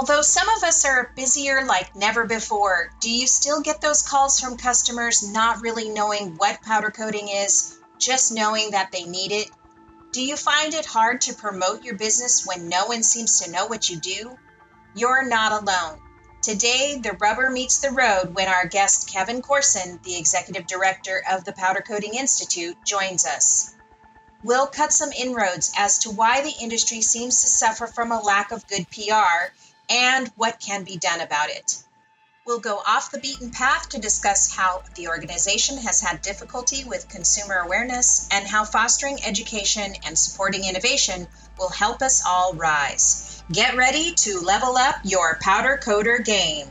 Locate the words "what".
6.38-6.62, 13.66-13.90, 30.36-30.60